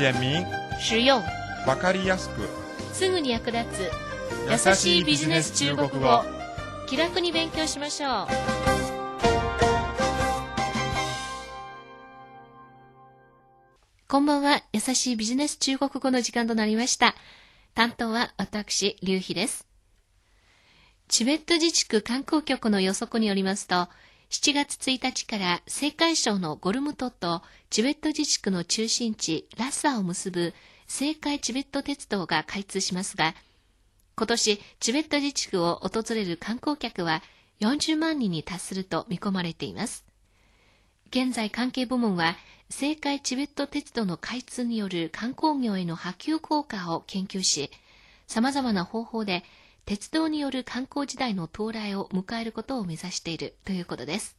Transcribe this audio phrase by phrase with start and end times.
[0.00, 0.46] 简明、
[0.78, 1.22] 实用、
[1.66, 2.48] わかりやすく。
[2.94, 3.90] すぐに役立つ。
[4.50, 6.22] 優しいビジネス中国語。
[6.86, 8.26] 気楽に勉強しましょう。
[14.08, 14.62] こんばんは。
[14.72, 17.14] 優しいビジネス中国語の時間となりました。
[17.74, 19.68] 担当は私劉飛です。
[21.08, 23.88] チベット自治区観光局の予測によりますと
[24.30, 30.54] 7月1日から青海省のゴルムトとチベット自治区の中心地ラッサを結ぶ
[30.88, 33.34] 青海チベット鉄道が開通しますが、
[34.16, 37.24] 今年チベット自治区を訪れる観光客は
[37.58, 40.04] 40万人に達すると見込まれています。
[41.08, 42.36] 現在関係部門は
[42.70, 47.68] 青海チベット鉄道の開通による観光業への波及効果を研究し、
[48.28, 49.42] 様々な方法で
[49.90, 54.36] 鉄道による観光時代の到来を迎えることを目指しているということです。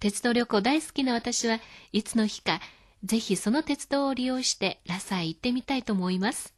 [0.00, 1.60] 鉄道旅行大好きな私は
[1.92, 2.60] いつの日か
[3.04, 6.52] ぜひその鉄道を利用してラサへ行ってみたいと思います。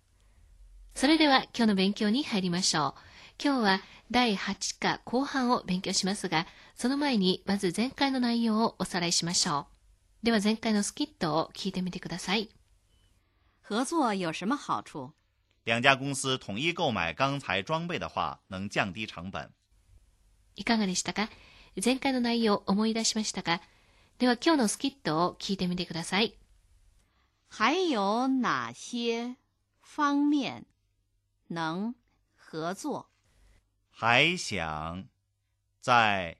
[0.95, 3.01] それでは今日の勉強に入りましょう。
[3.45, 9.67] 今日は第8課後半を勉強しますが、その前にまず前回の内容をおさらいしましょ
[10.23, 10.25] う。
[10.25, 12.49] では前回のスキットを聞いてみてください。
[13.69, 15.13] 合作有什么好处？
[15.64, 19.52] 两家公司统一购买钢材装备的话，能降低成本。
[20.56, 21.30] いかがでしたか
[21.84, 23.62] 前回の内容を思い出しましたか
[24.18, 26.36] では今日のスキットを聞いてみてください。
[27.50, 29.36] 还有哪些
[29.80, 30.66] 方面
[31.50, 31.94] 能
[32.36, 33.08] 合作？
[33.92, 35.08] 还想
[35.80, 36.38] 在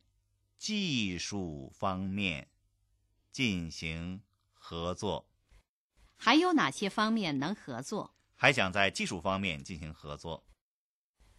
[0.58, 2.48] 技术方面
[3.32, 4.22] 进行
[4.54, 5.28] 合作。
[6.16, 8.16] 还有哪些方面能合作？
[8.43, 10.43] 还想在技术方面进行合作。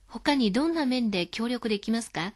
[0.08, 2.34] 他にどんな面で協力できますか？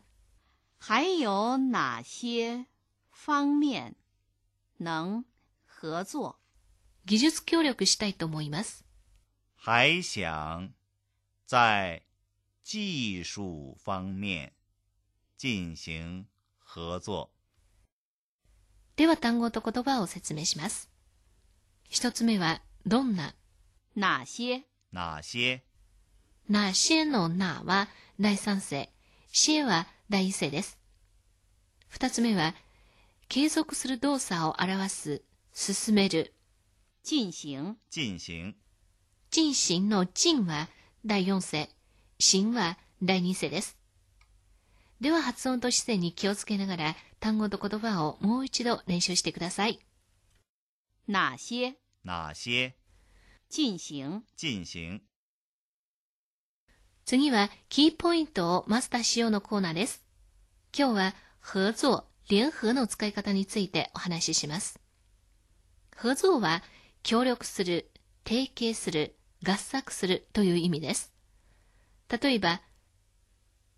[0.78, 2.66] 还有哪些
[3.10, 3.96] 方面
[4.78, 5.24] 能
[5.66, 6.36] 合作？
[7.06, 8.84] 技術協力したいと思います。
[9.56, 10.74] 还想
[11.46, 12.04] 在
[12.66, 14.52] 技术方面
[15.38, 16.28] 进行
[16.60, 17.30] 合作。
[18.98, 20.92] では単語と言葉を説明します。
[21.88, 23.34] 一つ目は、どんな。
[23.98, 24.64] 哪些？
[24.92, 25.62] 哪些？
[26.50, 27.88] 哪些のなは？
[28.20, 28.90] 第三世、
[29.32, 30.78] しは第一世です。
[31.88, 32.54] 二つ目は、
[33.28, 36.36] 継続する動作を表す、進める。
[37.04, 38.56] 進行進行
[39.32, 40.70] 進行の進は
[41.04, 41.68] 第四世、
[42.20, 43.78] 行は第二世です。
[45.02, 49.80] では発音と姿勢に気をつけながら単語と言葉をもう一度練習してください。
[51.08, 52.74] 哪些哪些
[53.50, 55.02] 進行進行
[57.06, 60.04] 次はキーポイントをマスターしようのコーナーです。
[60.78, 64.82] 今日は合作、联合の使い方についてお話しします。
[65.98, 66.62] 合作は
[67.04, 67.90] 協力する、
[68.26, 71.14] 提携する、合作するという意味です。
[72.10, 72.62] 例えば、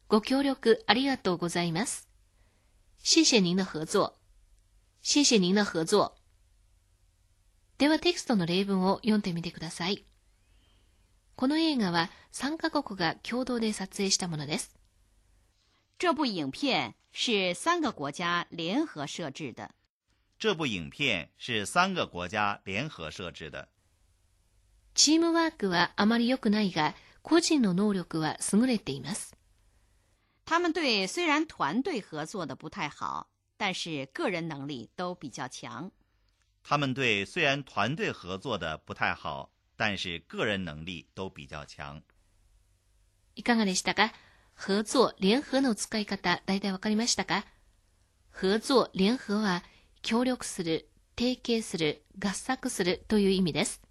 [0.07, 2.09] ご協力ありがとうございます。
[3.03, 4.17] 謝謝您的合作。
[5.03, 6.18] 謝謝您的合作。
[7.79, 10.03] ではテキストの例文を読んでみてください。
[11.37, 14.75] この映画は3カ国が共同で撮影したものです。
[15.97, 19.71] 这部影片是三个国家联合摄制的。
[20.37, 23.69] 这部影片是三个国家联合摄制的。
[24.93, 29.37] チームワークはあまり良くないが、個人の能力は優れています。
[30.43, 35.89] 他们队虽然团队合作的不太好，但是个人能力都比较强。
[36.68, 42.02] 他们队虽然团队合作的不太好，但是个人能力都比较强。
[43.36, 44.12] いかがでしたか
[44.56, 47.44] 合作、联合の使い方、大体わかりましたか
[48.32, 49.64] 合作、联合は
[50.02, 53.82] 協力する、提携する、合作するという意味です。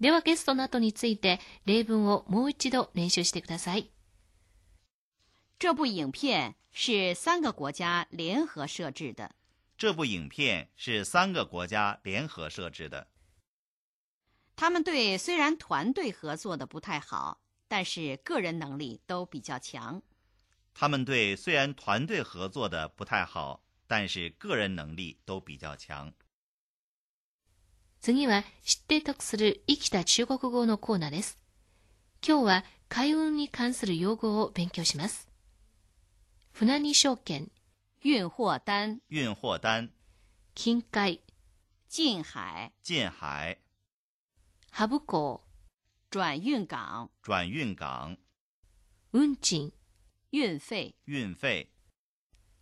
[0.00, 3.90] ではゲストの後について例文をもう一度練習してください。
[5.58, 9.30] 这部影片是三个国家联合摄制的。
[9.76, 13.08] 这部影片是三个国家联合摄制的。
[14.54, 20.02] 他们队虽然团队合作的不太好，但是个人能力都比较强。
[20.74, 26.12] 他们队虽然团队合作的不太好，但是个人能力都比较强。
[28.00, 31.38] 次は知って得する生きた中国語のコーナーです。
[32.26, 35.28] 今日は海運に関する用語を勉強します。
[36.52, 37.50] 船荷証券、
[38.07, 39.89] 运货单、运货单、
[40.55, 41.19] 近海、
[41.89, 43.57] 近海、近海、
[44.71, 45.41] ハブ港、
[46.09, 48.17] 转运港、转运港、
[49.11, 49.73] 運賃、
[50.31, 51.67] 运费、运费、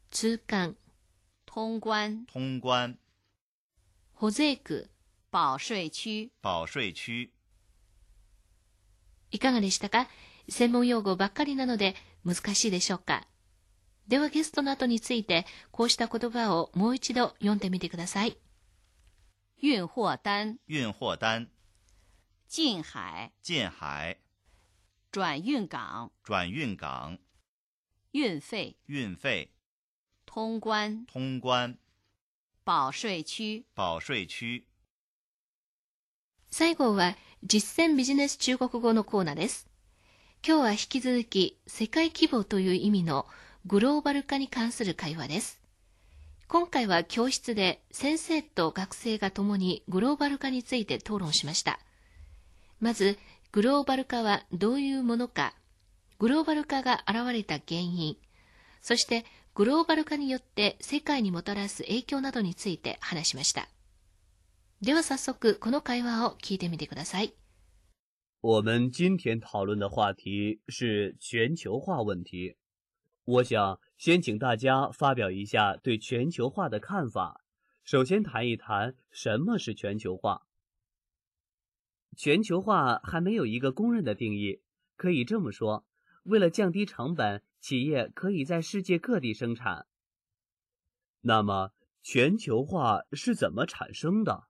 [0.09, 0.75] 通関、
[1.45, 2.97] 通关、通关、
[4.13, 4.89] 保税区、
[5.31, 7.29] 保税区、保税区。
[9.29, 10.07] いかがでしたか？
[10.49, 11.93] 専門用語ばっかりなので
[12.25, 13.27] 難しいでしょうか？
[14.07, 18.37] ではゲストの後についてこうした言葉をもう一度読んでみてください。
[19.61, 21.47] 运货单、运货单、
[22.47, 24.19] 近海、近海、
[25.11, 27.17] 转运港、转运港、
[28.13, 29.49] 运费、运费、
[30.27, 31.77] 通关、通关、
[32.63, 34.65] 保税区、保税区。
[36.51, 39.67] 最後は実践ビジネス中国語のコーナーです。
[40.47, 43.25] 今日は引き続き世界規模という意味の
[43.67, 45.59] グローバル化に関する会話です。
[46.47, 51.79] 今回は教室で先生と学生が共にグローバル化について討論しました。
[52.79, 53.17] まず、
[53.51, 55.55] グローバル化はどういうものか、
[56.19, 58.17] グローバル化が現れた原因、
[58.81, 59.25] そして
[59.55, 63.67] グローバル化によって世界にもたらす影響などについて話しました。
[64.79, 67.33] では早速この会話を聞いてみてください。
[68.41, 72.57] 我们今天讨论的话题是全球化问题。
[73.25, 77.43] 我想先请大家发表一下对全球化的看法。
[77.83, 80.47] 首先谈一谈什么是全球化。
[82.15, 84.61] 全球化还没有一个公认的定义，
[84.95, 85.85] 可以这么说：
[86.23, 89.87] 为了降低成本，企业可以在世界各地生产。
[91.21, 91.71] 那么，
[92.01, 94.45] 全球化是怎么产生的？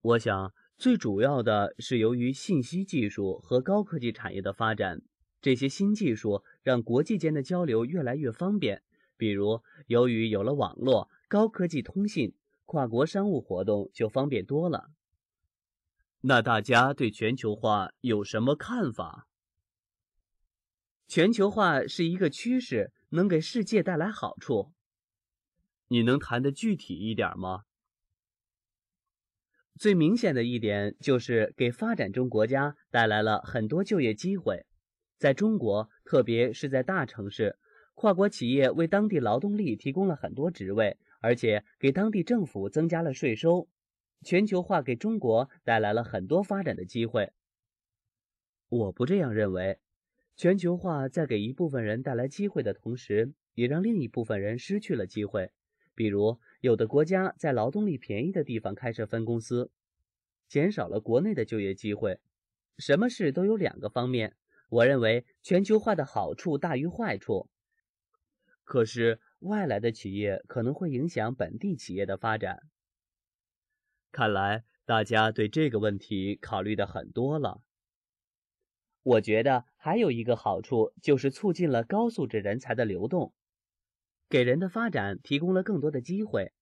[0.00, 0.52] 我想。
[0.78, 5.00] 最主要的是由于信息技术和高科技产业的发展，
[5.40, 8.82] 这些新技术让国际间的交流越来越方便。
[9.16, 12.34] 比如，由于有了网络、高科技通信，
[12.64, 14.90] 跨国商务活动就方便多了。
[16.22, 19.28] 那大家对全球化有什么看法？
[21.06, 24.72] 全球化是一个趋势，能给世界带来好处。
[25.88, 27.62] 你能谈的具体一点吗？
[29.78, 34.66] 最明显的一点就是给发展中国家带来了很多就业机会。
[35.18, 37.56] 在中国，特别是在大城市，
[37.94, 43.68] 跨国企业为当地劳动力提供了很多职位，而且给当地政府增加了税收。
[44.22, 47.32] 全球化给中国带来了很多发展的机会。
[48.68, 49.78] 我不这样认为，
[50.36, 55.52] 全球化在给一部分人带来机会的同时，也让另一部分人失去了机会。
[55.94, 59.70] 比如，有的国家在劳动力便宜的地方开设分公司，
[60.48, 62.18] 减少了国内的就业机会。
[62.78, 64.34] 什么事都有两个方面，
[64.68, 67.48] 我认为全球化的好处大于坏处。
[68.64, 72.62] 可是，外来的企业可能会影响本地企业的发展。
[74.10, 77.60] 看来大家对这个问题考虑的很多了。
[79.02, 83.32] 我觉得还有一个好处就是促进了高素质人才的流动。
[84.28, 86.52] 给人的发展提供了更多的机会。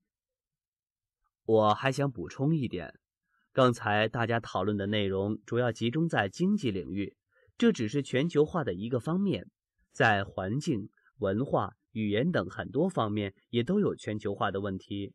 [1.46, 2.98] 我还想补充一点，
[3.52, 7.16] 刚才大家讨论的内容主要集中在经济领域，
[7.57, 9.47] 这只是全球化的一个方面，
[9.91, 15.13] 在环境、文化、语言等很多方面也都有全球化的问题。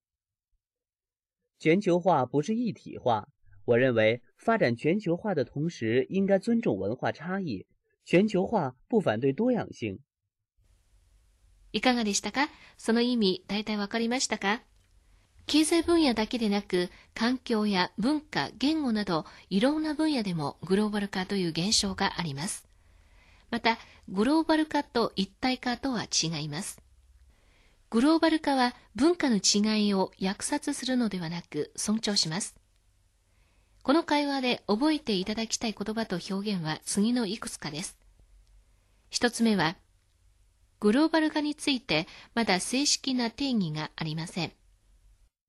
[1.59, 3.29] 全球化不是一体化，
[3.65, 7.67] 我认为发展全球化的同时应该尊重文化差异。
[8.05, 10.01] 全球化不反对多样性。
[11.73, 14.63] いかがでしたかその意味、大体わかりましたか
[15.50, 22.68] 経済分野だけでなく、環境や文化、言語など、いろんな分野でもグローバル化という現象があります。
[23.50, 23.80] また、
[24.10, 26.80] グローバル化と一体化とは違います。
[27.90, 32.56] グローバル化は文化の違いを約殺するのではなく尊重します。
[33.82, 37.98] この会話で覚えていただきたい言葉と表現は次のいくつかです。
[39.10, 39.78] 一つ目は、
[40.80, 44.59] グローバル化についてまだ正式な定義がありません。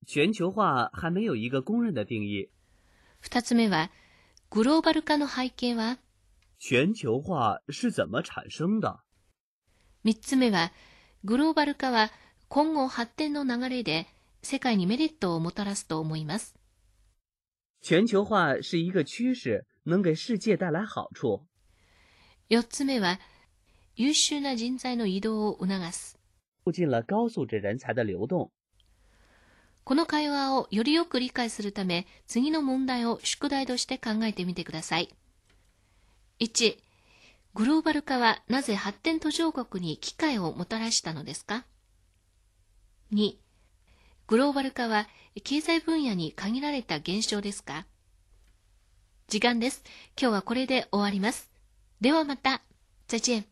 [0.06, 2.50] 全球化还没有一个公认的定义。
[3.20, 3.92] 二つ目は、
[4.50, 5.98] グローバル化の背景は
[6.60, 9.00] 全球化是怎么产生的
[10.04, 10.72] 三つ目は、
[11.24, 12.12] グローバル化は
[12.48, 14.08] 今後発展の流れで
[14.44, 16.56] 世界にメリットをもたらすと思います。
[17.82, 21.48] 全球化是一个趋势，能给世界带来好处。
[22.48, 23.20] 四つ目は、
[23.96, 26.20] 優秀な人材の移動を促す。
[26.64, 28.52] 促进了高素质人才的流動。
[29.91, 35.13] この会話をよりよく理解するため、次の問題を宿題として考えてみてください。
[36.39, 36.77] 1、
[37.55, 41.65] グローバル化はなぜ発展途上国に機会をもたらしたのですか
[43.13, 43.35] ?2、
[44.29, 45.09] グローバル化は
[45.43, 47.85] 経済分野に限られた現象ですか？
[49.27, 49.83] 時間です。
[50.17, 51.51] 今日はこれで終わります。
[52.01, 52.63] ではまた。
[53.09, 53.45] 再见。